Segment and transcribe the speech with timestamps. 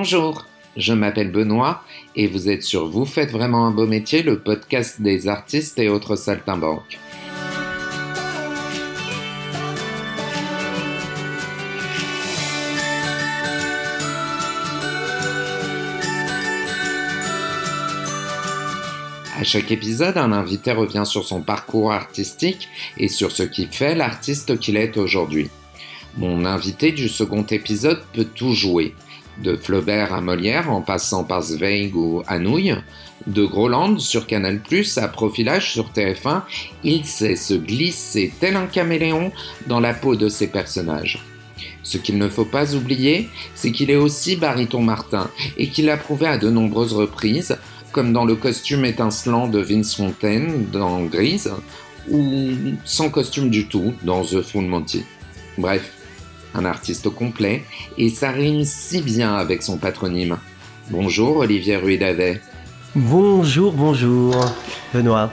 [0.00, 0.46] Bonjour,
[0.76, 1.82] je m'appelle Benoît
[2.14, 5.88] et vous êtes sur Vous faites vraiment un beau métier, le podcast des artistes et
[5.88, 7.00] autres saltimbanques.
[19.36, 22.68] À chaque épisode, un invité revient sur son parcours artistique
[22.98, 25.50] et sur ce qui fait l'artiste qu'il est aujourd'hui.
[26.16, 28.94] Mon invité du second épisode peut tout jouer,
[29.42, 32.76] de Flaubert à Molière en passant par Zweig ou Anouilh,
[33.26, 34.60] de Groland sur Canal+,
[34.96, 36.42] à Profilage sur TF1,
[36.84, 39.32] il sait se glisser tel un caméléon
[39.66, 41.24] dans la peau de ses personnages.
[41.82, 45.96] Ce qu'il ne faut pas oublier, c'est qu'il est aussi Bariton Martin et qu'il a
[45.96, 47.56] prouvé à de nombreuses reprises
[47.92, 51.50] comme dans le costume étincelant de Vince Fontaine dans Grise,
[52.10, 52.52] ou
[52.84, 54.70] sans costume du tout dans The Full.
[55.56, 55.94] Bref,
[56.54, 57.64] un artiste complet,
[57.96, 60.38] et ça rime si bien avec son patronyme.
[60.90, 62.40] Bonjour Olivier Ruidavet.
[62.94, 64.34] Bonjour, bonjour
[64.92, 65.30] Benoît.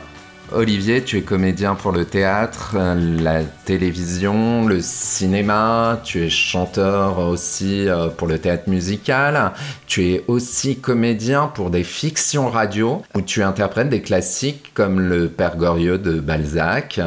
[0.51, 7.89] Olivier, tu es comédien pour le théâtre, la télévision, le cinéma, tu es chanteur aussi
[7.89, 9.53] euh, pour le théâtre musical,
[9.87, 15.29] tu es aussi comédien pour des fictions radio où tu interprètes des classiques comme Le
[15.29, 16.99] Père Goriot de Balzac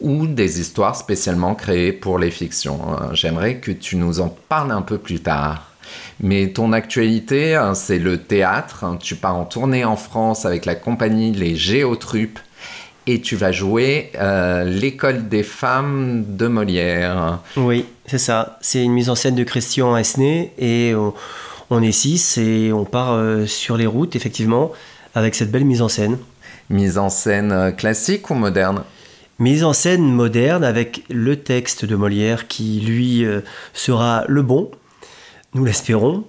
[0.00, 2.78] ou des histoires spécialement créées pour les fictions.
[3.14, 5.72] J'aimerais que tu nous en parles un peu plus tard.
[6.20, 8.84] Mais ton actualité, hein, c'est le théâtre.
[9.00, 12.38] Tu pars en tournée en France avec la compagnie Les Géotrupes
[13.06, 17.40] et tu vas jouer euh, l'école des femmes de Molière.
[17.56, 18.58] Oui, c'est ça.
[18.60, 20.94] C'est une mise en scène de Christian Esnay et
[21.70, 24.72] on, est six et on part euh, sur les routes, effectivement,
[25.14, 26.18] avec cette belle mise en scène.
[26.70, 28.82] Mise en scène euh, classique ou moderne?
[29.38, 33.26] Mise en scène moderne avec le texte de Molière qui, lui,
[33.72, 34.70] sera le bon,
[35.54, 36.22] nous l'espérons.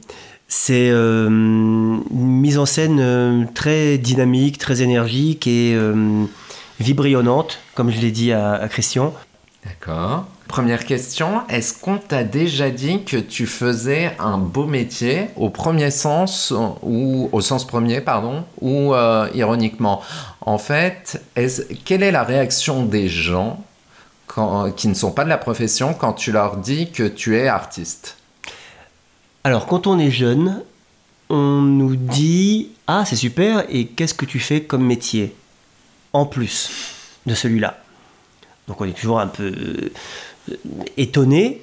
[0.48, 5.78] C'est une mise en scène très dynamique, très énergique et
[6.80, 9.14] vibrionnante, comme je l'ai dit à, Christian.
[9.66, 10.26] D'accord.
[10.48, 15.90] Première question, est-ce qu'on t'a déjà dit que tu faisais un beau métier au premier
[15.90, 20.02] sens ou au sens premier pardon ou euh, ironiquement?
[20.42, 21.24] En fait,
[21.86, 23.64] quelle est la réaction des gens
[24.76, 28.18] qui ne sont pas de la profession quand tu leur dis que tu es artiste?
[29.44, 30.62] Alors quand on est jeune,
[31.30, 35.36] on nous dit ah c'est super et qu'est-ce que tu fais comme métier?
[36.14, 36.70] En plus
[37.26, 37.80] de celui-là.
[38.68, 40.56] Donc on est toujours un peu euh,
[40.98, 41.62] étonné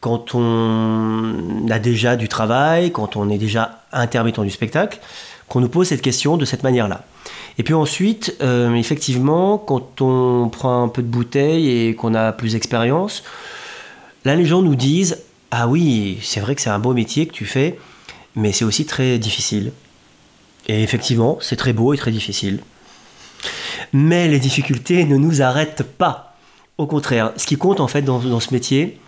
[0.00, 4.98] quand on a déjà du travail, quand on est déjà intermittent du spectacle,
[5.48, 7.04] qu'on nous pose cette question de cette manière-là.
[7.58, 12.32] Et puis ensuite, euh, effectivement, quand on prend un peu de bouteille et qu'on a
[12.32, 13.22] plus d'expérience,
[14.24, 15.18] là les gens nous disent
[15.50, 17.78] Ah oui, c'est vrai que c'est un beau métier que tu fais,
[18.34, 19.72] mais c'est aussi très difficile.
[20.66, 22.60] Et effectivement, c'est très beau et très difficile.
[23.92, 26.36] Mais les difficultés ne nous arrêtent pas.
[26.78, 28.98] Au contraire, ce qui compte en fait dans, ce métier,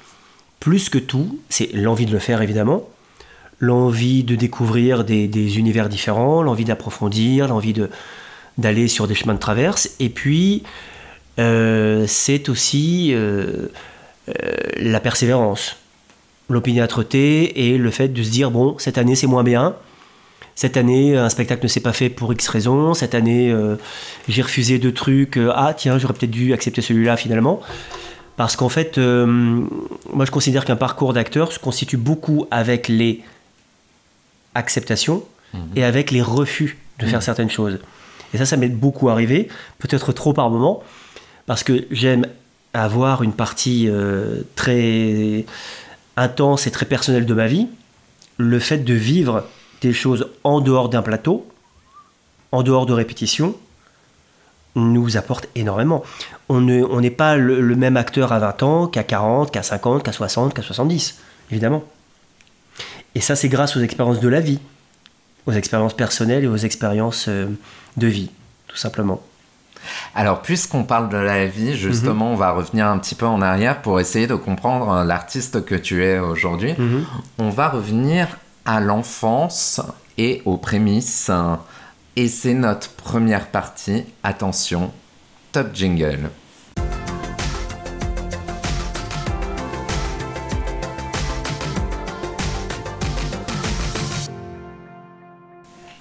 [0.61, 2.89] plus que tout, c'est l'envie de le faire évidemment,
[3.59, 7.75] l'envie de découvrir des, univers différents, l'envie d'approfondir, l'envie
[8.59, 10.63] d'aller sur des chemins de traverse, et puis
[11.39, 13.69] euh, c'est aussi euh,
[14.29, 14.33] euh,
[14.77, 15.77] la persévérance,
[16.49, 19.75] l'opiniâtreté et le fait de se dire bon cette année c'est moins bien,
[20.55, 22.95] cette année, un spectacle ne s'est pas fait pour X raisons.
[22.95, 23.77] Cette année, euh,
[24.29, 25.37] j'ai refusé deux trucs.
[25.37, 27.61] Euh, ah, tiens, j'aurais peut-être dû accepter celui-là finalement.
[28.37, 33.23] Parce qu'en fait, euh, moi je considère qu'un parcours d'acteur se constitue beaucoup avec les
[34.55, 35.61] acceptations mhm.
[35.77, 37.25] et avec les refus de faire mhm.
[37.25, 37.81] certaines choses.
[38.33, 39.49] Et ça, ça m'est beaucoup arrivé,
[39.79, 40.83] peut-être trop par moment,
[41.47, 42.27] parce que j'aime
[42.73, 43.89] avoir une partie
[44.57, 45.45] très
[46.17, 47.69] intense et très personnelle de ma vie.
[48.39, 49.45] Le fait de vivre
[49.81, 51.47] des choses en dehors d'un plateau,
[52.53, 53.55] en dehors de répétition,
[54.77, 56.03] nous apporte énormément.
[56.49, 60.55] On n'est pas le, même acteur à 20 ans qu'à 40, qu'à 50, qu'à 60,
[60.55, 61.19] qu'à 70,
[61.51, 61.85] évidemment.
[63.15, 64.59] Et ça, c'est grâce aux expériences de la vie,
[65.47, 67.47] aux expériences personnelles et aux expériences euh,
[67.97, 68.31] de vie,
[68.67, 69.23] tout simplement.
[70.15, 72.33] Alors, puisqu'on parle de la vie, justement, mhm.
[72.33, 75.75] on va revenir un petit peu en arrière pour essayer de comprendre euh, l'artiste que
[75.75, 76.75] tu es aujourd'hui.
[76.77, 77.05] Mhm.
[77.39, 78.29] On va revenir
[78.65, 79.81] à l'enfance
[80.19, 81.31] et aux prémices.
[82.17, 84.05] Et c'est notre première partie.
[84.23, 84.93] Attention,
[85.53, 86.31] top jingle.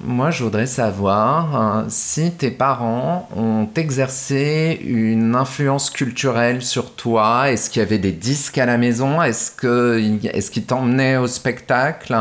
[0.06, 7.50] Moi, je voudrais savoir euh, si tes parents ont exercé une influence culturelle sur toi.
[7.50, 12.14] Est-ce qu'il y avait des disques à la maison Est-ce qu'ils est t'emmenaient au spectacle?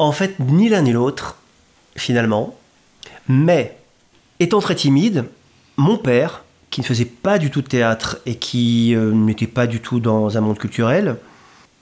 [0.00, 1.36] En fait, ni l'un ni l'autre,
[1.94, 2.56] finalement.
[3.28, 3.76] Mais,
[4.38, 5.26] étant très timide,
[5.76, 9.66] mon père, qui ne faisait pas du tout de théâtre et qui euh, n'était pas
[9.66, 11.18] du tout dans un monde culturel,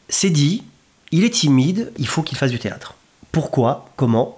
[0.09, 0.65] s'est dit,
[1.13, 2.97] il est timide, il faut qu'il fasse du théâtre.
[3.31, 3.89] Pourquoi?
[3.95, 4.37] Comment?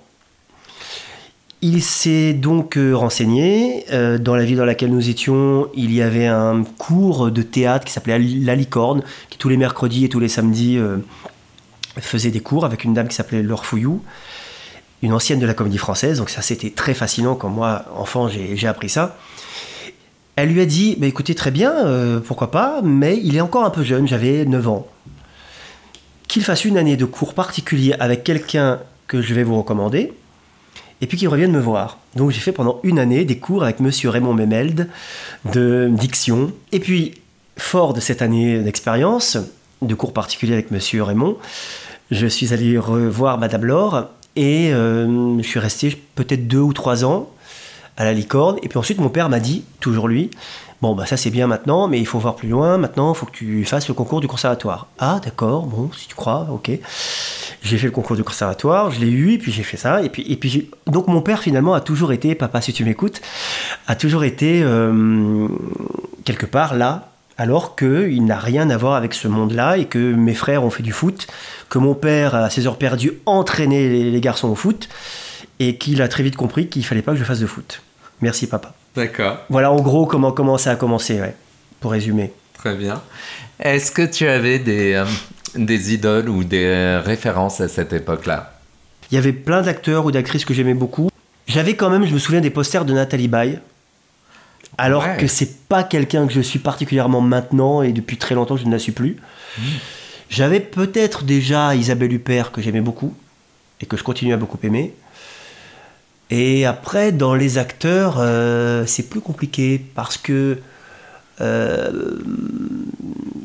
[1.62, 3.86] Il s'est donc euh, renseigné.
[3.92, 7.86] Euh, dans la ville dans laquelle nous étions, il y avait un cours de théâtre
[7.86, 10.78] qui s'appelait La Licorne, qui tous les mercredis et tous les samedis
[12.00, 14.02] faisait des cours avec une dame qui s'appelait Laure Fouillou,
[15.02, 16.18] une ancienne de la comédie française.
[16.18, 19.16] Donc ça, c'était très fascinant quand moi, enfant, j'ai appris ça.
[20.36, 23.70] Elle lui a dit, bah, écoutez, très bien, pourquoi pas, mais il est encore un
[23.70, 24.86] peu jeune, j'avais 9 ans.
[26.28, 30.12] Qu'il fasse une année de cours particulier avec quelqu'un que je vais vous recommander,
[31.00, 31.98] et puis qu'ils reviennent me voir.
[32.14, 34.88] Donc j'ai fait pendant une année des cours avec monsieur Raymond Memeld
[35.52, 36.52] de diction.
[36.72, 37.14] Et puis,
[37.56, 39.38] fort de cette année d'expérience,
[39.82, 41.38] de cours particuliers avec monsieur Raymond,
[42.10, 47.04] je suis allé revoir madame Laure et euh, je suis resté peut-être deux ou trois
[47.04, 47.30] ans
[47.96, 48.56] à la licorne.
[48.62, 50.30] Et puis ensuite, mon père m'a dit, toujours lui,
[50.80, 52.78] Bon, bah ça c'est bien maintenant, mais il faut voir plus loin.
[52.78, 54.86] Maintenant, il faut que tu fasses le concours du conservatoire.
[54.98, 56.70] Ah, d'accord, bon, si tu crois, ok.
[57.62, 60.02] J'ai fait le concours du conservatoire, je l'ai eu, et puis j'ai fait ça.
[60.02, 63.20] Et puis, et puis donc mon père finalement a toujours été, papa si tu m'écoutes,
[63.88, 65.48] a toujours été euh,
[66.24, 67.09] quelque part là,
[67.40, 70.82] alors qu'il n'a rien à voir avec ce monde-là, et que mes frères ont fait
[70.82, 71.26] du foot,
[71.70, 74.90] que mon père, à ses heures perdues, entraînait les, garçons au foot,
[75.58, 77.80] et qu'il a très vite compris qu'il fallait pas que je fasse de foot.
[78.20, 78.74] Merci papa.
[78.94, 79.38] D'accord.
[79.48, 81.18] Voilà en gros comment, comment ça a commencé,
[81.80, 82.30] pour résumer.
[82.58, 83.00] Très bien.
[83.58, 85.06] Est-ce que tu avais des, euh,
[85.54, 88.52] des idoles ou des références à cette époque-là?
[89.10, 91.08] Il y avait plein d'acteurs ou d'actrices que j'aimais beaucoup.
[91.46, 93.60] J'avais quand même, je me souviens des posters de Nathalie Baye.
[94.80, 98.64] Alors que c'est pas quelqu'un que je suis particulièrement maintenant et depuis très longtemps je
[98.64, 99.16] ne la suis plus.
[99.58, 99.62] Hmm.
[100.30, 103.14] J'avais peut-être déjà Isabelle Huppert que j'aimais beaucoup
[103.80, 104.94] et que je continue à beaucoup aimer.
[106.30, 110.58] Et après, dans les acteurs, euh, c'est plus compliqué parce que
[111.40, 112.18] euh,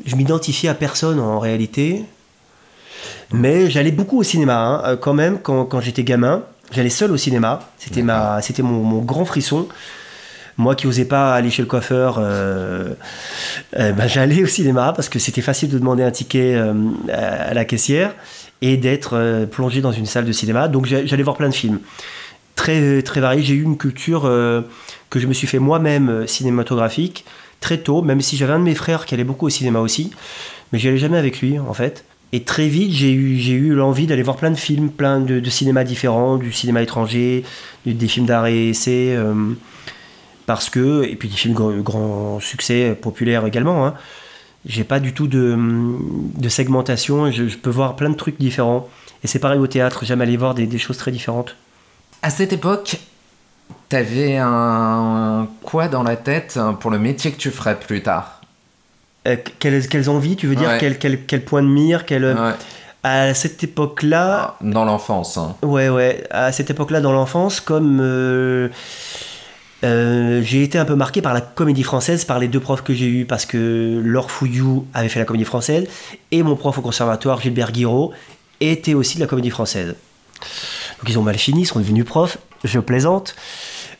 [0.04, 2.04] je m'identifiais à personne en réalité.
[3.32, 4.82] Mais j'allais beaucoup au cinéma, hein.
[4.84, 6.44] euh, quand même, quand, quand j'étais gamin.
[6.70, 7.60] J'allais seul au cinéma.
[7.78, 9.68] C'était, ma, c'était mon, mon, grand frisson.
[10.58, 12.18] Moi qui n'osais pas aller chez le coiffeur,
[13.72, 16.56] bah, j'allais au cinéma parce que c'était facile de demander un ticket
[17.12, 18.14] à la caissière
[18.62, 20.68] et d'être plongé dans une salle de cinéma.
[20.68, 21.78] Donc j'allais voir plein de films
[22.56, 23.42] très, très varié.
[23.42, 24.62] J'ai eu une culture euh,
[25.10, 27.24] que je me suis fait moi-même euh, cinématographique
[27.60, 30.10] très tôt, même si j'avais un de mes frères qui allait beaucoup au cinéma aussi,
[30.72, 32.04] mais j'y allais jamais avec lui en fait.
[32.32, 35.50] Et très vite, j'ai eu, eu l'envie d'aller voir plein de films, plein de, de
[35.50, 37.44] cinémas différents, du cinéma étranger,
[37.86, 39.32] des films d'art et essai, euh,
[40.46, 43.86] parce que, et puis des films grand, grand succès, populaires également.
[43.86, 43.94] Hein.
[44.64, 48.88] J'ai pas du tout de, de segmentation, je, je, peux voir plein de trucs différents.
[49.22, 51.56] Et c'est pareil au théâtre, j'aime aller voir des, des choses très différentes.
[52.22, 52.98] À cette époque,
[53.88, 58.40] t'avais un quoi dans la tête pour le métier que tu ferais plus tard?
[59.26, 60.78] Euh, quelles, quelles, envies, tu veux dire?
[60.78, 62.36] Quel, quel, quel, point de mire quel...
[63.02, 64.56] À cette époque-là...
[64.60, 65.38] Dans l'enfance.
[65.38, 65.54] Hein.
[65.62, 66.24] Ouais, ouais.
[66.30, 68.00] À cette époque-là, dans l'enfance, comme...
[68.00, 68.68] Euh,
[69.84, 72.94] euh, j'ai été un peu marqué par la comédie française, par les deux profs que
[72.94, 75.86] j'ai eus, parce que Laure Fouillou avait fait la comédie française,
[76.30, 78.12] et mon prof au conservatoire, Gilbert Guiraud,
[78.60, 79.94] était aussi de la comédie française.
[80.98, 83.34] Donc ils ont mal fini, ils sont devenus profs, je plaisante.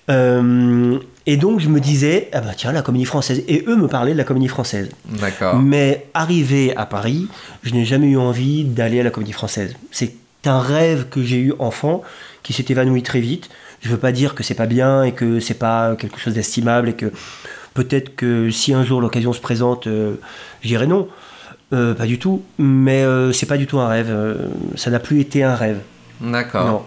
[0.08, 3.42] Euh, et donc je me disais, ah bah tiens, la comédie française.
[3.48, 4.88] Et eux me parlaient de la comédie française.
[5.04, 5.56] D'accord.
[5.56, 7.28] Mais arrivé à Paris,
[7.62, 9.74] je n'ai jamais eu envie d'aller à la comédie française.
[9.90, 10.14] C'est
[10.44, 12.02] un rêve que j'ai eu enfant
[12.42, 13.50] qui s'est évanoui très vite.
[13.80, 16.88] Je veux pas dire que c'est pas bien et que c'est pas quelque chose d'estimable
[16.88, 17.12] et que
[17.74, 20.16] peut-être que si un jour l'occasion se présente, euh,
[20.62, 21.08] j'irai non.
[21.72, 22.42] Euh, pas du tout.
[22.58, 24.14] Mais c'est pas du tout un rêve.
[24.76, 25.80] ça n'a plus été un rêve.
[26.20, 26.86] D'accord.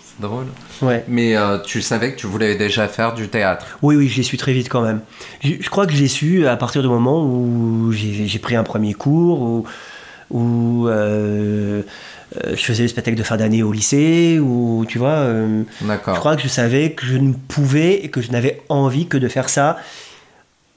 [0.00, 0.46] C'est drôle.
[0.82, 1.04] Ouais.
[1.08, 3.78] Mais euh, tu savais que tu voulais déjà faire du théâtre?
[3.82, 5.00] Oui, oui, j'ai su très vite quand même.
[5.42, 9.42] Je, crois que j'ai su à partir du moment où j'ai pris un premier cours,
[9.42, 9.64] où,
[10.32, 11.82] où euh,
[12.36, 15.26] euh, je faisais le spectacle de fin d'année au lycée, ou tu vois.
[15.82, 16.14] D'accord.
[16.14, 19.16] Je crois que je savais que je ne pouvais et que je n'avais envie que
[19.16, 19.78] de faire ça,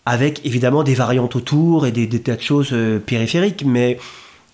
[0.05, 3.97] avec évidemment des variantes autour et des, des tas de choses périphériques, mais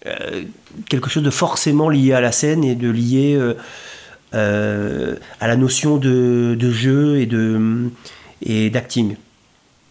[0.08, 0.46] euh,
[0.90, 3.54] quelque chose de forcément lié à la scène et de lié euh,
[4.34, 7.92] euh, à la notion de, de jeu et de
[8.44, 9.16] et d'acting.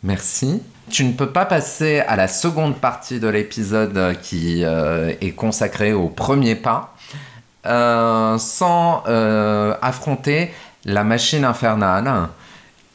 [0.02, 0.60] Merci.
[0.90, 6.08] Tu ne peux pas passer à la seconde partie de l'épisode qui est consacrée au
[6.08, 6.94] premier pas
[7.64, 9.04] sans
[9.82, 10.50] affronter
[10.84, 12.28] la machine infernale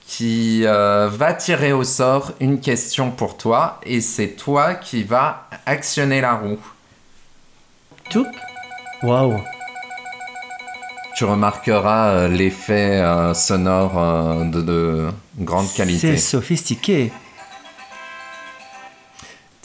[0.07, 6.21] qui va tirer au sort une question pour toi et c'est toi qui va actionner
[6.21, 6.59] la roue.
[8.09, 8.27] Tout
[9.03, 9.41] Waouh
[11.15, 13.01] tu remarqueras l'effet
[13.33, 15.07] sonore de,
[15.39, 16.11] grande qualité.
[16.11, 17.09] C'est sophistiqué.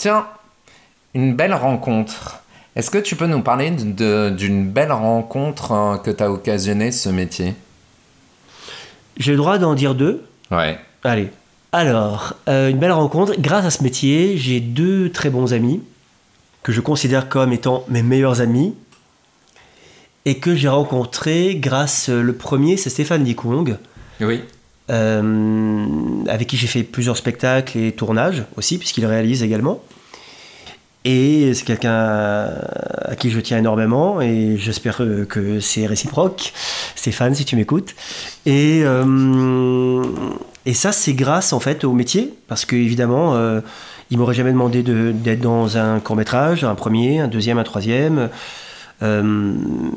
[0.00, 0.24] Tiens,
[1.12, 2.40] une belle rencontre.
[2.74, 7.52] Est-ce que tu peux nous parler d'une belle rencontre que tu as occasionné ce métier?
[9.18, 10.24] J'ai le droit d'en dire deux?
[10.50, 10.78] Ouais.
[11.04, 11.28] Allez.
[11.72, 13.34] Alors, une belle rencontre.
[13.38, 15.82] Grâce à ce métier, j'ai deux très bons amis
[16.62, 18.74] que je considère comme étant mes meilleurs amis
[20.24, 23.76] et que j'ai rencontré grâce le premier c'est Stéphane Dikong
[24.20, 24.40] oui
[24.90, 29.80] euh, avec qui j'ai fait plusieurs spectacles et tournages aussi puisqu'il réalise également
[31.04, 32.48] et c'est quelqu'un
[33.04, 36.52] à qui je tiens énormément et j'espère que c'est réciproque
[36.94, 37.94] Stéphane si tu m'écoutes
[38.44, 40.02] et euh,
[40.66, 43.60] et ça c'est grâce en fait au métier parce que évidemment euh,
[44.10, 48.28] il m'aurait jamais demandé d'être dans un court métrage, un premier, un deuxième, un troisième,
[49.02, 49.54] euh,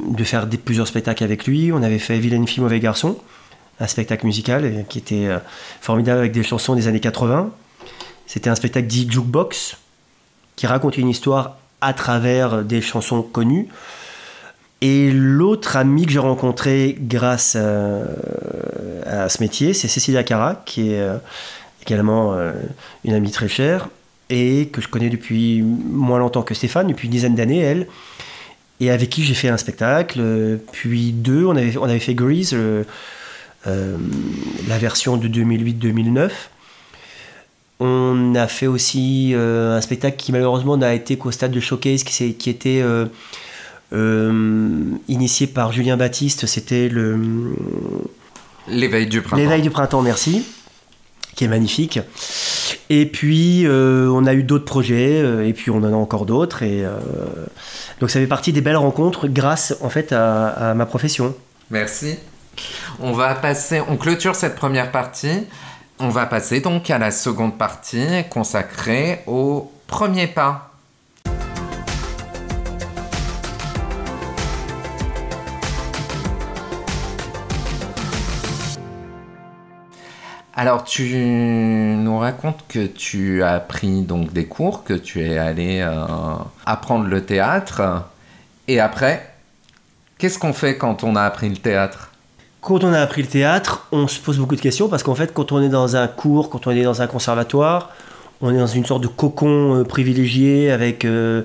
[0.09, 1.71] de faire plusieurs spectacles avec lui.
[1.73, 3.17] On avait fait Vilaine fille, mauvais garçon,
[3.79, 5.39] un spectacle musical qui était euh,
[5.81, 7.49] formidable avec des chansons des années 80.
[8.27, 9.77] C'était un spectacle dit jukebox
[10.55, 13.67] qui racontait une histoire à travers des chansons connues.
[14.81, 18.01] Et l'autre ami que j'ai rencontré grâce à,
[19.05, 21.17] à ce métier, c'est Cécilia Cara, qui est euh,
[21.85, 22.37] également
[23.03, 23.89] une amie très chère,
[24.29, 27.87] et que je connais depuis moins longtemps que Stéphane, depuis une dizaine d'années, elle,
[28.79, 32.83] et avec qui j'ai fait un spectacle, puis deux, on avait, fait Grease, euh,
[34.67, 36.31] la version de 2008-2009.
[37.85, 42.03] On a fait aussi euh, un spectacle qui malheureusement n'a été qu'au stade de showcase,
[42.03, 42.81] qui, qui était
[43.91, 47.19] euh, initié par Julien Baptiste, c'était le...
[48.67, 49.35] L'éveil du printemps.
[49.41, 50.43] L'éveil du printemps, merci
[51.35, 51.99] qui est magnifique.
[52.89, 56.25] Et puis, euh, on a eu d'autres projets, euh, et puis on en a encore
[56.25, 56.63] d'autres.
[56.63, 56.91] Et euh,
[57.99, 61.35] donc, ça fait partie des belles rencontres grâce, en fait, à, ma profession.
[61.69, 62.17] Merci.
[62.99, 65.47] On va passer, on clôture cette première partie.
[66.05, 70.73] On va passer donc à la seconde partie consacrée au premier pas.
[80.53, 85.79] Alors, tu nous racontes que tu as pris donc des cours, que tu es allé
[85.79, 86.05] euh,
[86.65, 88.03] apprendre le théâtre.
[88.67, 89.33] Et après,
[90.17, 92.12] qu'est-ce qu'on fait quand on a appris le théâtre?
[92.63, 95.33] Quand on a appris le théâtre, on se pose beaucoup de questions parce qu'en fait,
[95.33, 97.91] quand on est dans un cours, quand on est dans un conservatoire,
[98.41, 101.43] on est dans une sorte de cocon euh, privilégié avec 10, euh,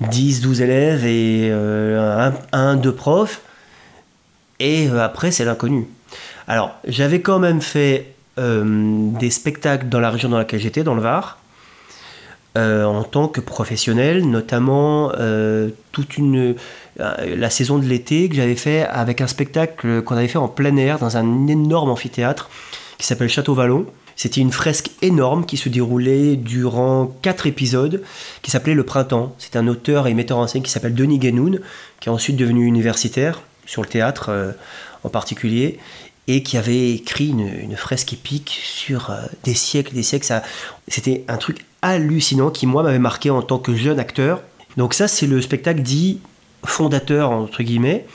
[0.00, 3.42] 12 élèves et un, un, deux profs.
[4.60, 5.88] Et après, c'est l'inconnu.
[6.46, 10.94] Alors, j'avais quand même fait euh, des spectacles dans la région dans laquelle j'étais, dans
[10.94, 11.38] le Var,
[12.56, 16.54] euh, en tant que professionnel, notamment euh, toute une
[17.00, 20.76] la saison de l'été que j'avais fait avec un spectacle qu'on avait fait en plein
[20.76, 22.50] air dans un énorme amphithéâtre
[22.98, 23.86] qui s'appelle Château Vallon.
[24.16, 28.02] C'était une fresque énorme qui se déroulait durant quatre épisodes,
[28.42, 29.34] qui s'appelait Le Printemps.
[29.38, 31.60] C'est un auteur et metteur en scène qui s'appelle Denis Guénoun,
[32.00, 34.54] qui est ensuite devenu universitaire sur le théâtre
[35.04, 35.78] en particulier,
[36.30, 40.32] et qui avait écrit une, fresque épique sur euh, des siècles, des siècles.
[40.86, 44.40] C'était un truc hallucinant qui moi m'avait marqué en tant que jeune acteur.
[44.76, 46.20] Donc ça, c'est le spectacle dit
[46.64, 48.06] fondateur entre guillemets.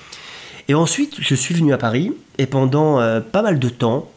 [0.68, 4.10] Et ensuite, je suis venu à Paris et pendant euh, pas mal de temps,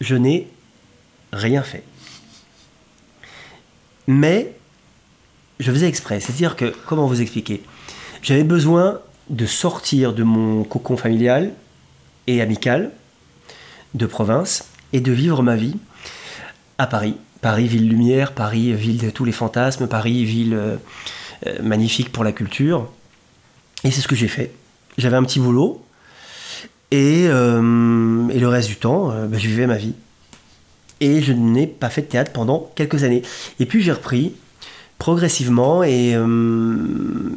[0.00, 0.48] je n'ai
[1.32, 1.82] rien fait.
[4.06, 4.52] Mais
[5.58, 6.20] je faisais exprès.
[6.20, 7.62] C'est-à-dire que, comment vous expliquer?
[8.22, 9.00] J'avais besoin
[9.30, 11.52] de sortir de mon cocon familial
[12.26, 12.92] et amical
[13.94, 15.76] de province et de vivre ma vie
[16.78, 17.16] à Paris.
[17.40, 20.76] Paris, ville lumière, Paris, ville de tous les fantasmes, Paris, ville euh,
[21.46, 22.90] euh, magnifique pour la culture.
[23.86, 24.50] Et c'est ce que j'ai fait.
[24.98, 25.82] J'avais un petit boulot
[26.90, 29.94] et, euh, le reste du temps, bah, je vivais ma vie.
[31.00, 33.22] Et je n'ai pas fait de théâtre pendant quelques années.
[33.60, 34.34] Et puis j'ai repris
[34.98, 36.24] progressivement et, euh,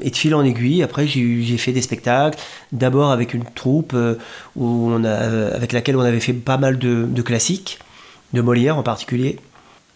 [0.03, 0.83] de fil en aiguille.
[0.83, 2.39] Après, j'ai fait des spectacles,
[2.71, 4.15] d'abord avec une troupe euh,
[4.55, 7.79] où avec laquelle on avait fait pas mal de, classiques,
[8.33, 9.39] de Molière en particulier.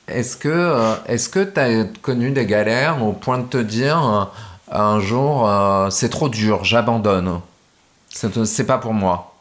[0.08, 4.30] Est-ce que euh, est-ce que tu as connu des galères au point de te dire
[4.72, 5.50] un jour
[5.92, 7.40] c'est trop dur, j'abandonne,
[8.10, 9.34] c'est pas pour moi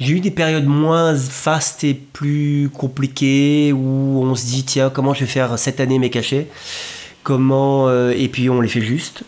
[0.00, 5.12] j'ai eu des périodes moins fastes et plus compliquées où on se dit tiens comment
[5.12, 6.48] je vais faire cette année mes cachets?
[7.22, 9.24] Comment euh, et puis on les fait juste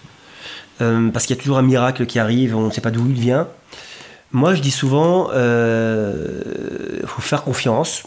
[0.81, 3.07] euh, parce qu'il y a toujours un miracle qui arrive, on ne sait pas d'où
[3.07, 3.49] il vient.
[4.33, 8.05] Moi, je dis souvent, il euh, faut faire confiance.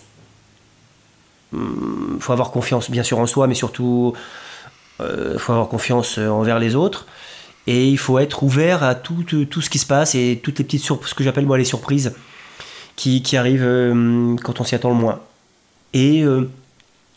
[1.54, 4.14] Hum, faut avoir confiance, bien sûr, en soi, mais surtout,
[5.00, 7.06] il faut avoir confiance envers les autres.
[7.68, 10.66] Et il faut être ouvert à tout, tout, ce qui se passe et toutes les
[10.66, 12.14] petites surprises, ce que j'appelle moi les surprises,
[12.96, 15.20] qui, qui arrivent euh, quand on s'y attend le moins.
[15.94, 16.48] Et euh,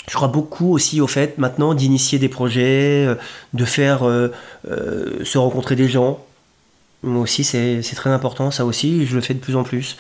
[0.08, 3.14] je crois beaucoup aussi au fait maintenant d'initier des projets, euh,
[3.52, 4.32] de faire euh,
[4.70, 6.24] euh, se rencontrer des gens.
[7.02, 9.96] Moi aussi, c'est très important, ça aussi, je le fais de plus en plus.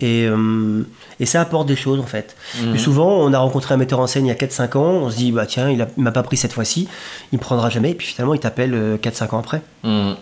[0.00, 0.82] Et, euh,
[1.20, 2.34] et ça apporte des choses en fait.
[2.60, 2.70] Mhm.
[2.70, 5.10] Plus souvent, on a rencontré un metteur en scène il y a 4-5 ans, on
[5.10, 6.88] se dit, bah tiens, il m'a pas pris cette fois-ci,
[7.32, 9.62] il me prendra jamais, et puis finalement, il t'appelle euh, 4-5 ans après.
[9.84, 10.12] Mm.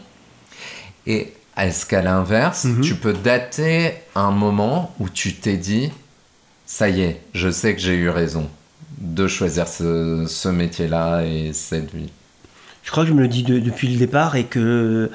[1.06, 2.80] Et est-ce qu'à l'inverse, Mhm.
[2.82, 5.90] tu peux dater un moment où tu t'es dit,
[6.66, 8.48] ça y est, je sais que j'ai eu raison
[8.98, 12.10] de choisir ce, ce métier-là et cette vie?
[12.84, 15.10] Je crois que je me le dis de- depuis le départ et que,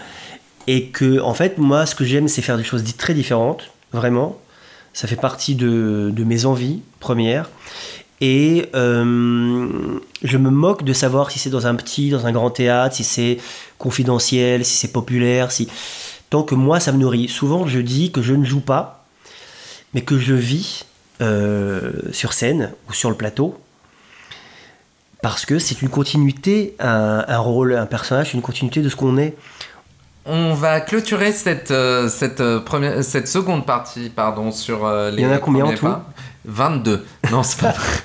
[0.68, 3.72] et que, en fait, moi, ce que j'aime, c'est faire des choses dites très différentes,
[3.94, 4.38] vraiment.
[4.98, 7.51] Ça fait partie de, mes envies premières.
[8.20, 9.70] Et euh,
[10.24, 13.04] je me moque de savoir si c'est dans un petit, dans un grand théâtre, si
[13.04, 13.38] c'est
[13.77, 15.68] confidentiel, si c'est populaire, si
[16.32, 17.27] tant que moi ça me nourrit.
[17.27, 19.06] Souvent je dis que je ne joue pas,
[19.94, 20.88] mais que je vis
[21.22, 23.56] euh, sur scène ou sur le plateau,
[25.22, 29.36] parce que c'est une continuité, un rôle, un personnage, une continuité de ce qu'on est.
[30.29, 35.22] On va clôturer cette, euh, cette, euh, première, cette seconde partie pardon, sur euh, les
[35.22, 36.05] Il y en a combien en tout pas?
[36.46, 37.05] 22.
[37.31, 37.88] Non, c'est pas vrai.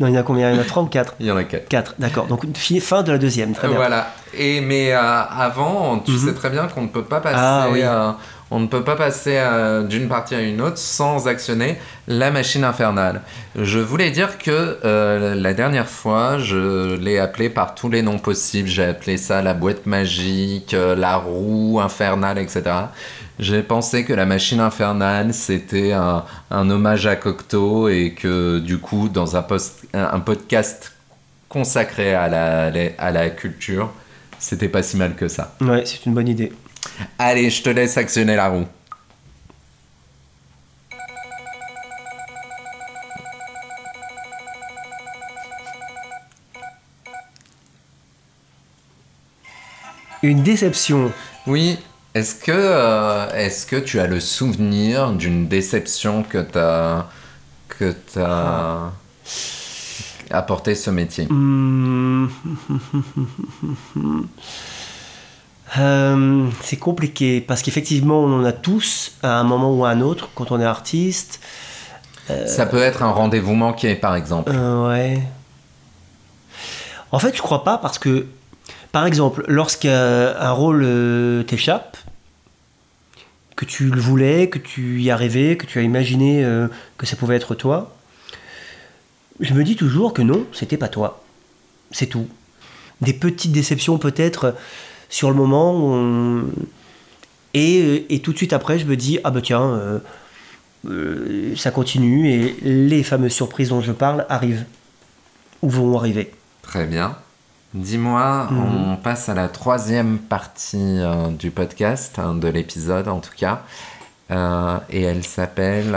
[0.00, 0.50] Non, il y en a combien?
[0.50, 1.68] Il y en a 3 ou 4 Il y en a 4.
[1.68, 2.26] 4, d'accord.
[2.26, 3.76] Donc fi- fin de la deuxième, très bien.
[3.78, 4.08] Voilà.
[4.34, 6.18] Et mais euh, avant, tu Mhm.
[6.18, 7.82] sais très bien qu'on ne peut pas passer, Ah, oui.
[8.50, 12.62] On ne peut pas passer euh, d'une partie à une autre sans actionner la machine
[12.62, 13.22] infernale.
[13.56, 18.18] Je voulais dire que euh, la dernière fois, je l'ai appelé par tous les noms
[18.18, 18.68] possibles.
[18.68, 22.62] J'ai appelé ça la boîte magique, euh, la roue infernale, etc.
[23.40, 29.08] J'ai pensé que la machine infernale, c'était un, hommage à Cocteau et que du coup,
[29.08, 30.92] dans un, post, un podcast
[31.48, 33.92] consacré à la, à la culture,
[34.38, 35.54] c'était pas si mal que ça.
[35.60, 36.50] Ouais, c'est une bonne idée.
[37.18, 38.66] Allez, je te laisse actionner la roue.
[50.22, 51.12] Une déception.
[51.46, 51.78] Oui,
[52.14, 57.06] est-ce que, euh, que tu as le souvenir d'une déception que t'as
[57.68, 58.90] que t'as
[60.30, 61.26] apporté ce métier?
[61.30, 62.28] Hmm.
[65.78, 70.00] Euh, c'est compliqué parce qu'effectivement, on en a tous à un moment ou à un
[70.00, 71.40] autre quand on est artiste.
[72.46, 74.50] Ça peut être un rendez-vous manqué, par exemple.
[74.52, 75.22] Euh, ouais.
[77.12, 78.26] En fait, je crois pas parce que,
[78.90, 81.96] par exemple, lorsqu'un rôle euh, t'échappe,
[83.56, 87.06] que tu le voulais, que tu y as rêvé, que tu as imaginé euh, que
[87.06, 87.96] ça pouvait être toi,
[89.40, 91.24] je me dis toujours que non, c'était pas toi.
[91.90, 92.28] C'est tout.
[93.00, 94.52] Des petites déceptions peut-être euh,
[95.08, 96.44] sur le moment, on-
[97.54, 99.62] et, euh, et tout de suite après, je me dis ah bah tiens.
[99.62, 99.98] euh,
[100.88, 104.64] euh, ça continue et les fameuses surprises dont je parle arrivent
[105.62, 106.30] ou vont arriver.
[106.62, 107.16] Très bien.
[107.74, 108.92] Dis-moi, Mhm.
[108.92, 113.62] on passe à la troisième partie euh, du podcast, hein, de l'épisode en tout cas,
[114.30, 115.96] Euh, et elle s'appelle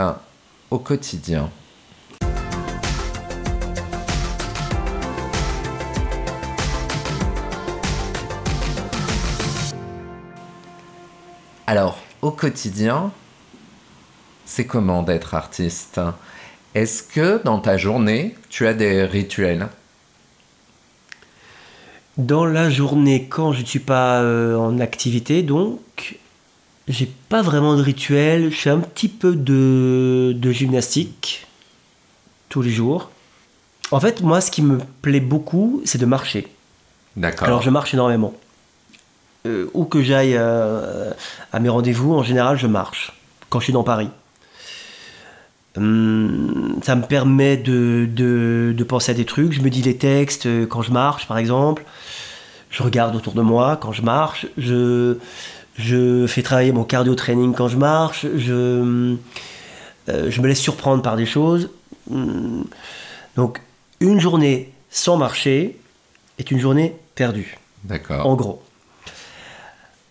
[0.71, 1.49] Au quotidien.
[11.69, 13.11] Alors, au quotidien,
[14.43, 16.01] c'est comment d'être artiste?
[16.73, 19.67] Est-ce que dans ta journée, tu as des rituels?
[22.17, 26.17] Dans la journée, quand je ne suis pas euh, en activité, donc,
[26.87, 28.49] j'ai pas vraiment de rituel.
[28.49, 31.45] Je fais un petit peu de, de gymnastique
[32.49, 33.11] tous les jours.
[33.91, 36.47] En fait, moi, ce qui me plaît beaucoup, c'est de marcher.
[37.15, 37.47] D'accord.
[37.47, 38.33] Alors, je marche énormément.
[39.45, 41.11] Euh, où que j'aille euh,
[41.53, 43.13] à mes rendez-vous, en général, je marche
[43.49, 44.09] quand je suis dans Paris.
[45.77, 49.53] Hum, ça me permet de, de- de penser à des trucs.
[49.53, 51.83] Je me dis les textes euh, quand je marche, par exemple.
[52.69, 54.47] Je regarde autour de moi quand je marche.
[54.57, 55.17] Je,
[55.75, 58.25] je fais travailler mon cardio training quand je marche.
[58.35, 59.15] Je,
[60.09, 61.69] euh, je me laisse surprendre par des choses.
[62.11, 62.65] Hum,
[63.35, 63.61] Donc,
[64.01, 65.77] une journée sans marcher
[66.39, 67.57] est une journée perdue.
[67.83, 68.25] D'accord.
[68.25, 68.61] En gros.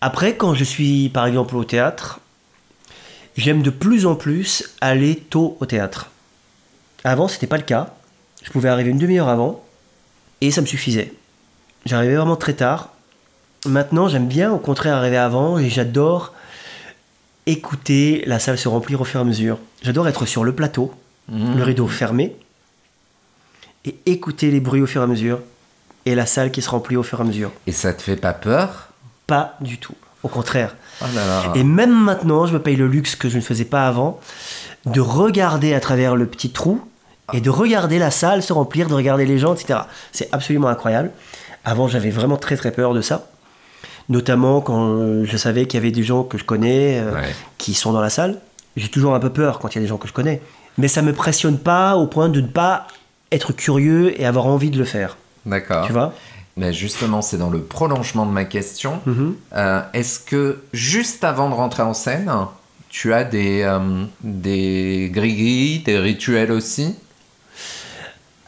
[0.01, 2.19] Après, quand je suis par exemple au théâtre,
[3.37, 6.09] j'aime de plus en plus aller tôt au théâtre.
[7.03, 7.93] Avant, c'était pas le cas.
[8.43, 9.63] Je pouvais arriver une demi-heure avant
[10.41, 11.13] et ça me suffisait.
[11.85, 12.89] J'arrivais vraiment très tard.
[13.65, 16.33] Maintenant, j'aime bien au contraire arriver avant et j'adore
[17.45, 19.59] écouter la salle se remplir au fur et à mesure.
[19.81, 20.93] J'adore être sur le plateau,
[21.31, 21.57] Mmh.
[21.57, 22.35] le rideau fermé
[23.85, 25.39] et écouter les bruits au fur et à mesure
[26.07, 27.51] et la salle qui se remplit au fur et à mesure.
[27.67, 28.88] Et ça te fait pas peur?
[29.29, 29.93] Pas du tout.
[30.23, 30.75] Au contraire.
[31.01, 31.43] Oh là là.
[31.55, 34.19] Et même maintenant, je me paye le luxe que je ne faisais pas avant,
[34.85, 36.81] de regarder à travers le petit trou
[37.33, 39.81] et de regarder la salle se remplir, de regarder les gens, etc.
[40.11, 41.11] C'est absolument incroyable.
[41.63, 43.27] Avant, j'avais vraiment très très peur de ça.
[44.09, 47.35] Notamment quand euh, je savais qu'il y avait des gens que je connais euh, Ouais.
[47.57, 48.39] qui sont dans la salle.
[48.75, 50.41] J'ai toujours un peu peur quand il y a des gens que je connais.
[50.77, 52.87] Mais ça me pressionne pas au point de ne pas
[53.31, 55.17] être curieux et avoir envie de le faire.
[55.45, 55.85] D'accord.
[55.85, 56.13] Tu vois?
[56.59, 58.99] Mais justement, c'est dans le prolongement de ma question.
[59.05, 59.35] Mhm.
[59.55, 62.29] Euh, Est-ce que juste avant de rentrer en scène,
[62.89, 66.95] tu as des, euh, des gris-gris, des rituels aussi?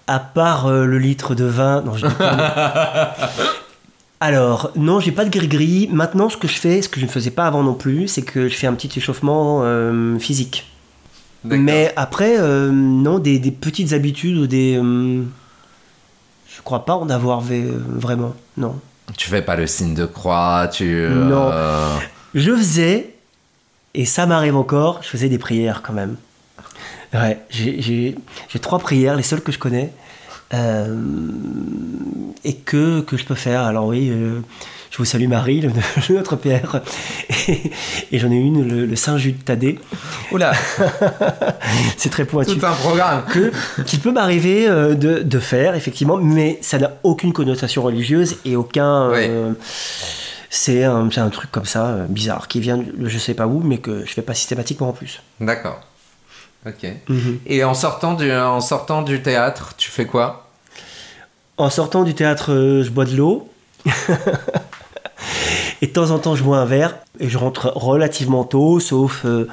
[0.08, 1.84] À part euh, le litre de vin.
[1.84, 2.28] Non, je déconne.
[4.20, 5.88] Alors, non, j'ai pas de gris-gris.
[5.90, 8.24] Maintenant, ce que je fais, ce que je ne faisais pas avant non plus, c'est
[8.24, 9.64] que je fais un petit échauffement
[10.20, 10.68] physique.
[11.44, 14.80] Mais après, non, des, des petites habitudes ou des.
[16.56, 18.34] Je crois pas en avoir v- vraiment.
[18.58, 18.80] Non.
[19.18, 20.86] Tu fais pas le signe de croix, tu...
[20.86, 22.00] euh, Non.
[22.34, 23.14] Je faisais,
[23.94, 26.16] et ça m'arrive encore, je faisais des prières quand même.
[27.14, 28.16] Ouais, j'ai
[28.62, 29.92] trois prières, les seules que je connais,
[30.54, 30.96] euh,
[32.46, 33.62] et que, que je peux faire.
[33.64, 34.40] Alors oui, euh,
[34.92, 35.70] je vous salue Marie, le,
[36.10, 36.82] le notre Père,
[37.48, 37.72] et,
[38.12, 39.80] et j'en ai une, le, le Saint Jude Thaddée.
[40.32, 40.52] Oula,
[41.98, 42.58] C'est très pointu.
[42.58, 43.52] tout un programme que,
[43.84, 48.56] qu'il peut m'arriver euh, de, de faire, effectivement, mais ça n'a aucune connotation religieuse et
[48.56, 49.10] aucun.
[49.12, 49.54] euh,
[50.50, 53.48] c'est, un, c'est un truc comme ça, euh, bizarre, qui vient de je sais pas
[53.48, 55.22] où, mais que je fais pas systématiquement en plus.
[55.40, 55.80] D'accord.
[56.68, 56.86] Ok.
[57.48, 60.50] Et en sortant, du, en sortant du théâtre, tu fais quoi?
[61.58, 63.48] En sortant du théâtre, euh, je bois de l'eau.
[65.82, 66.98] et de temps en temps, je bois un verre.
[67.20, 69.48] Et je rentre relativement tôt, sauf, euh,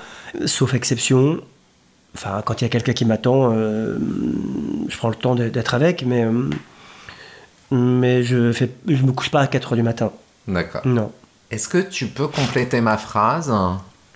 [0.45, 1.41] sauf exception.
[2.15, 3.99] Enfin, quand il y a quelqu'un qui m'attend, euh,
[4.89, 6.51] je prends le temps d'être avec, mais, euh,
[7.71, 10.13] mais je fais, je me couche pas à 4 heures du matin.
[10.47, 10.83] D'accord.
[10.85, 11.13] Non.
[11.51, 13.53] Est-ce que tu peux compléter ma phrase?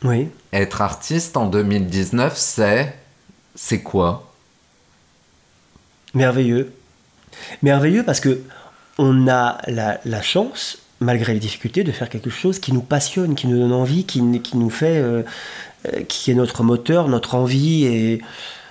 [0.02, 0.28] Oui.
[0.52, 2.94] Être artiste en 2019, c'est...
[3.54, 4.32] C'est quoi?
[6.14, 6.72] Merveilleux.
[7.62, 8.40] Merveilleux parce que
[8.98, 13.34] on a la, la chance, malgré les difficultés, de faire quelque chose qui nous passionne,
[13.34, 15.22] qui nous donne envie, qui, nous fait, euh,
[15.92, 17.84] euh, qui est notre moteur, notre envie.
[17.84, 18.22] Et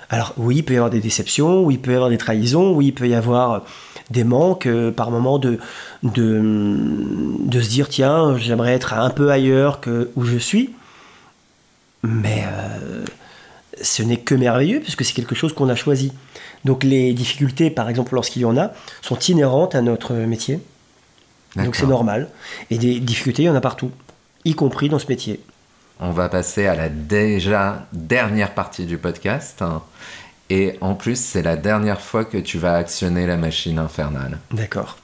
[0.09, 2.73] alors oui, il peut y avoir des déceptions, oui, il peut y avoir des trahisons,
[2.73, 3.63] oui, il peut y avoir
[4.09, 5.59] des manques euh, par moment de,
[6.03, 10.71] de, se dire tiens, j'aimerais être un peu ailleurs que où je suis.
[12.03, 12.43] Mais
[13.79, 16.11] ce n'est que merveilleux puisque c'est quelque chose qu'on a choisi.
[16.65, 18.71] Donc les difficultés, par exemple, lorsqu'il y en a,
[19.03, 20.59] sont inhérentes à notre métier.
[21.55, 22.29] Donc c'est normal.
[22.69, 23.91] Et des difficultés, il y en a partout,
[24.45, 25.41] y compris dans ce métier.
[25.99, 29.63] On va passer à la déjà dernière partie du podcast.
[30.49, 34.39] Et en plus, c'est la dernière fois que tu vas actionner la machine infernale.
[34.51, 34.97] D'accord.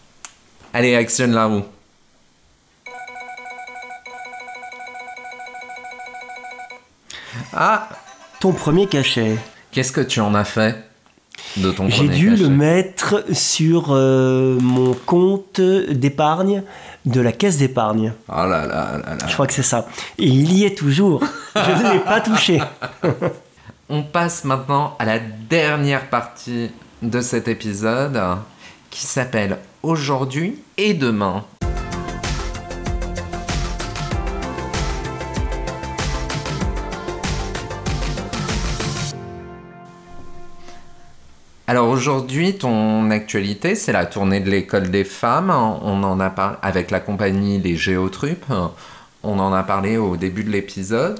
[0.73, 1.63] Allez, actionne la roue.
[7.53, 7.89] Ah,
[8.39, 9.37] Ton premier cachet,
[9.71, 10.75] qu'est-ce que tu en as fait?
[11.57, 16.63] De ton j'ai dû cachet le mettre sur euh, mon compte d'épargne
[17.05, 18.13] de la caisse d'épargne.
[18.29, 19.27] Oh là là là là.
[19.27, 19.87] Je crois que c'est ça.
[20.17, 21.23] Et il y est toujours.
[21.55, 22.61] Je ne l'ai pas touché.
[23.89, 26.69] On passe maintenant à la dernière partie
[27.01, 28.21] de cet épisode
[28.89, 31.45] qui s'appelle Aujourd'hui et demain.
[41.69, 45.49] Alors aujourd'hui, ton actualité, c'est la tournée de l'école des femmes.
[45.49, 48.45] On en a parlé avec la compagnie Les Géotrupes.
[49.21, 51.19] On en a parlé au début de l'épisode.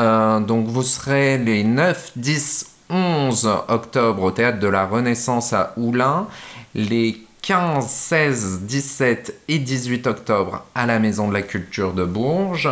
[0.00, 5.74] Euh, donc vous serez les 9, 10, 11 octobre au théâtre de la Renaissance à
[5.76, 6.26] Oulin,
[6.74, 12.68] les 15, 16, 17 et 18 octobre à la Maison de la Culture de Bourges.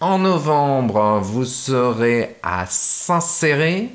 [0.00, 3.90] En novembre, vous serez à Saint-Céré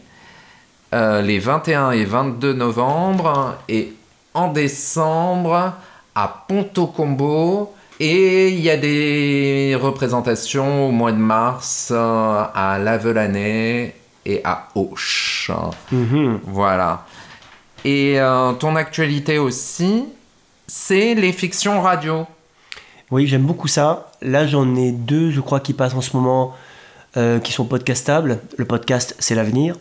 [0.93, 3.93] euh, les 21 et 22 novembre et
[4.33, 5.73] en décembre
[6.15, 12.79] à Ponto Combo et il y a des représentations au mois de mars euh, à
[12.79, 15.51] Lavelanet et à Auch.
[15.91, 16.39] Mhm.
[16.43, 17.05] Voilà.
[17.85, 20.05] Et euh, ton actualité aussi,
[20.67, 22.25] c'est les fictions radio.
[23.11, 24.11] Oui, j'aime beaucoup ça.
[24.21, 26.55] Là, j'en ai deux, je crois, qui passent en ce moment,
[27.17, 28.39] euh, qui sont podcastables.
[28.57, 29.75] Le podcast, c'est l'avenir.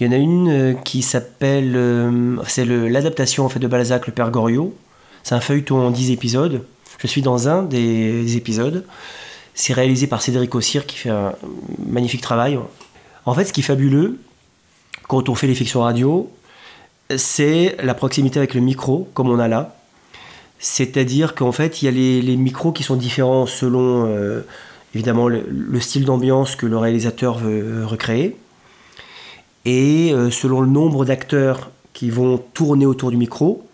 [0.00, 1.74] Il y en a une euh, qui s'appelle.
[1.76, 4.74] euh, c'est l'adaptation en fait, de Balzac, le Père Goriot.
[5.22, 6.64] C'est un feuilleton en 10 épisodes.
[6.98, 8.86] Je suis dans un des épisodes.
[9.54, 11.34] C'est réalisé par Cédric Ossir qui fait un
[11.86, 12.58] magnifique travail.
[13.26, 14.18] En fait, ce qui est fabuleux,
[15.06, 16.30] quand on fait les fictions radio,
[17.16, 19.76] c'est la proximité avec le micro, comme on a là.
[20.58, 24.46] C'est-à-dire qu'en fait, il y a les, micros qui sont différents selon euh,
[24.94, 28.36] évidemment le, style d'ambiance que le réalisateur veut recréer
[29.64, 33.66] et euh, selon le nombre d'acteurs qui vont tourner autour du micro.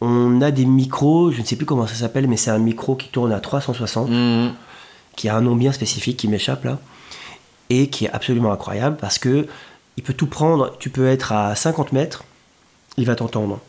[0.00, 2.96] On a des micros, je ne sais plus comment ça s'appelle, mais c'est un micro
[2.96, 4.54] qui tourne à 360, mmh.
[5.16, 6.78] qui a un nom bien spécifique qui m'échappe là,
[7.70, 9.46] et qui est absolument incroyable parce que
[9.96, 10.76] il peut tout prendre.
[10.78, 12.24] Tu peux être à 50 mètres,
[12.98, 13.60] il va t'entendre.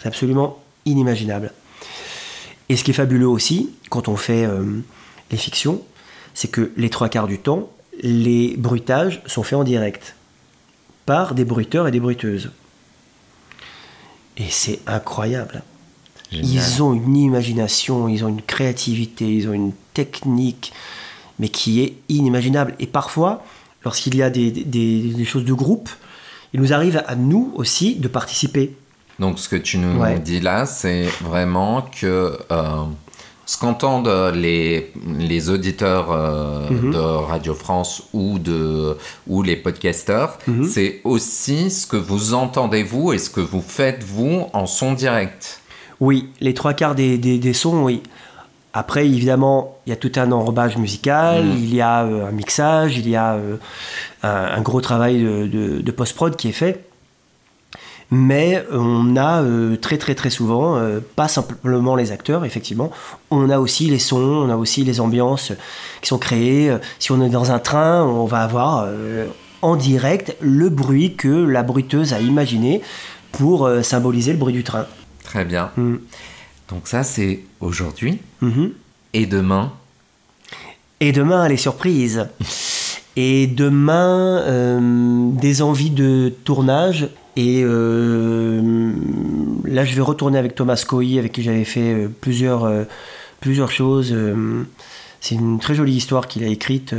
[0.00, 1.52] C'est absolument inimaginable.
[2.68, 4.64] Et ce qui est fabuleux aussi, quand on fait euh,
[5.30, 5.82] les fictions,
[6.34, 10.16] c'est que les trois quarts du temps, les bruitages sont faits en direct
[11.06, 12.50] par des bruiteurs et des bruiteuses.
[14.36, 15.62] Et c'est incroyable.
[16.32, 20.72] Ils ont une imagination, ils ont une créativité, ils ont une technique,
[21.38, 22.74] mais qui est inimaginable.
[22.78, 23.44] Et parfois,
[23.84, 25.90] lorsqu'il y a des, des, choses de groupe,
[26.54, 28.74] il nous arrive à nous aussi de participer.
[29.18, 32.84] Donc ce que tu nous dis là, c'est vraiment que euh,
[33.52, 36.92] ce qu'entendent les, les auditeurs euh, mhm.
[36.92, 40.64] de Radio France ou, de, ou les podcasteurs, mhm.
[40.64, 44.94] c'est aussi ce que vous entendez vous et ce que vous faites vous en son
[44.94, 45.60] direct.
[46.00, 48.02] Oui, les trois quarts des, des, des sons, oui.
[48.72, 51.56] Après, évidemment, il y a tout un enrobage musical, mhm.
[51.58, 53.36] il y a euh, un mixage, il y a
[54.22, 56.86] un, gros travail de, de post-prod qui est fait
[58.12, 62.90] mais on a euh, très très très souvent, euh, pas simplement les acteurs, effectivement,
[63.30, 65.52] on a aussi les sons, on a aussi les ambiances
[66.02, 66.76] qui sont créées.
[66.98, 69.28] Si on est dans un train, on va avoir euh,
[69.62, 72.82] en direct le bruit que la bruiteuse a imaginé
[73.32, 74.84] pour symboliser le bruit du train.
[75.24, 75.70] Très bien.
[75.78, 75.94] Mm.
[76.68, 78.18] Donc ça c'est aujourd'hui.
[78.42, 78.72] Mm-hmm.
[79.14, 79.72] Et demain
[81.00, 82.28] Et demain les surprises.
[83.16, 84.80] Et demain,
[85.34, 88.92] des envies de tournage et euh,
[89.64, 92.84] là, je vais retourner avec Thomas Coy, avec qui j'avais fait euh, plusieurs, euh,
[93.40, 94.14] plusieurs choses.
[95.20, 96.94] c'est une très jolie histoire qu'il a écrite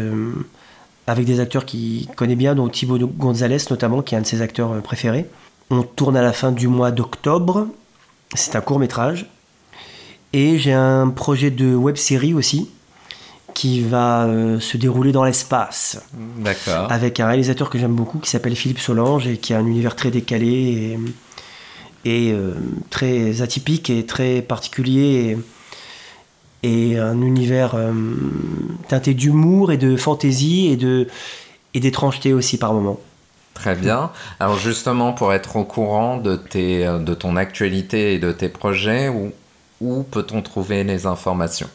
[1.07, 4.41] avec des acteurs qu'il connaît bien, dont Thibaut Gonzalez notamment, qui est un de ses
[4.41, 5.25] acteurs préférés.
[5.69, 7.67] On tourne à la fin du mois d'octobre.
[8.33, 9.29] C'est un court métrage.
[10.33, 12.69] Et j'ai un projet de web série aussi
[13.53, 16.01] qui va euh, se dérouler dans l'espace.
[16.37, 16.91] D'accord.
[16.91, 19.95] Avec un réalisateur que j'aime beaucoup qui s'appelle Philippe Solange et qui a un univers
[19.95, 20.97] très décalé
[22.05, 22.53] et, euh,
[22.89, 25.37] très atypique et très particulier
[26.63, 27.91] et, un univers euh,
[28.87, 31.07] teinté d'humour et de fantaisie et de
[31.75, 32.99] et d'étrangeté aussi par moments.
[33.55, 34.11] Très bien.
[34.39, 39.09] Alors justement, pour être au courant de, tes, de ton actualité et de tes projets,
[39.09, 39.31] où,
[39.81, 41.69] où peut-on trouver les informations?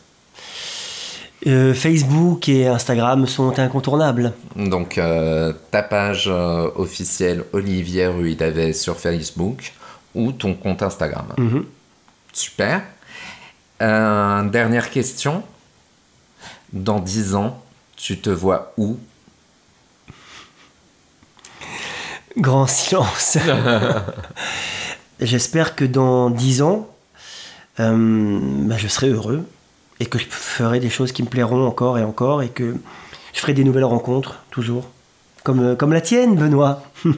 [1.46, 4.32] Euh, Facebook et Instagram sont incontournables.
[4.56, 9.72] Donc euh, ta page euh, officielle Olivier Ruidavet sur Facebook
[10.14, 11.26] ou ton compte Instagram.
[11.36, 11.64] Mhm.
[12.32, 12.82] Super.
[13.80, 15.42] dernière question.
[16.72, 17.62] Dans 10 ans,
[17.96, 18.98] tu te vois où?
[22.36, 23.38] Grand silence.
[25.20, 26.88] J'espère que dans 10 ans,
[27.78, 29.46] bah, je serai heureux
[30.00, 32.74] et que je ferai des choses qui me plairont encore et encore et que
[33.32, 34.88] je ferai des nouvelles rencontres toujours.
[35.44, 36.82] Comme, euh, comme la tienne, Benoît.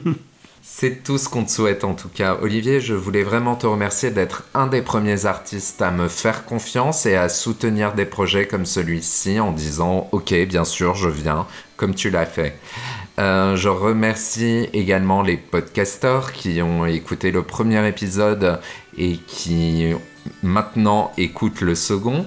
[0.63, 2.37] C'est tout ce qu'on te souhaite en tout cas.
[2.41, 7.05] Olivier, je voulais vraiment te remercier d'être un des premiers artistes à me faire confiance
[7.05, 11.95] et à soutenir des projets comme celui-ci en disant Ok, bien sûr, je viens, comme
[11.95, 12.57] tu l'as fait.
[13.19, 18.59] Euh, je remercie également les podcasteurs qui ont écouté le premier épisode
[18.97, 19.93] et qui
[20.43, 22.25] maintenant écoutent le second.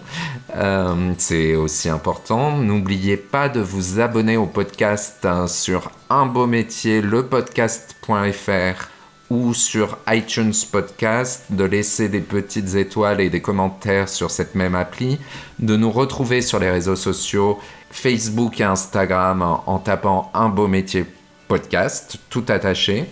[0.57, 2.59] Euh, c'est aussi important.
[2.59, 8.89] N'oubliez pas de vous abonner au podcast hein, sur un beau métier, lepodcast.fr
[9.31, 14.75] ou sur iTunes Podcast, de laisser des petites étoiles et des commentaires sur cette même
[14.75, 15.19] appli,
[15.59, 17.59] de nous retrouver sur les réseaux sociaux
[17.91, 21.07] Facebook et Instagram en tapant un beau métier
[21.49, 23.07] podcast, tout attaché.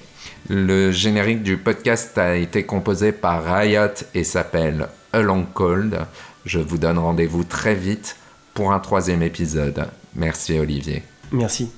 [0.49, 5.99] Le générique du podcast a été composé par Riot et s'appelle A Long Cold.
[6.45, 8.17] Je vous donne rendez-vous très vite
[8.55, 9.87] pour un troisième épisode.
[10.15, 11.03] Merci Olivier.
[11.31, 11.71] Merci.